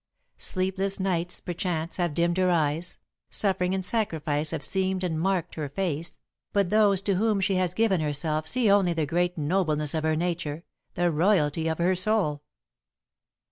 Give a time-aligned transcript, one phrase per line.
[0.39, 2.97] Sleepless nights, perchance, have dimmed her eyes,
[3.29, 6.17] suffering and sacrifice have seamed and marked her face,
[6.53, 10.15] but those to whom she has given herself see only the great nobleness of her
[10.15, 10.63] nature,
[10.95, 12.41] the royalty of her soul.